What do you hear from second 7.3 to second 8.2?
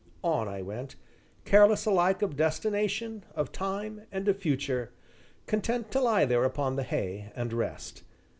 and rest.